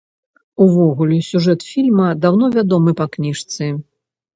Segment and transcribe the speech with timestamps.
[0.65, 3.75] Увогуле, сюжэт фільма даўно вядомы па кніжцы.